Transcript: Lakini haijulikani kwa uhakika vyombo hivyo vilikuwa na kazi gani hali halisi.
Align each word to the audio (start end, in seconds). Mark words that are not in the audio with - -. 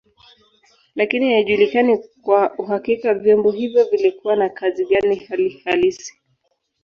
Lakini 0.95 1.33
haijulikani 1.33 1.97
kwa 2.21 2.53
uhakika 2.57 3.13
vyombo 3.13 3.51
hivyo 3.51 3.85
vilikuwa 3.89 4.35
na 4.35 4.49
kazi 4.49 4.85
gani 4.85 5.15
hali 5.15 5.49
halisi. 5.65 6.17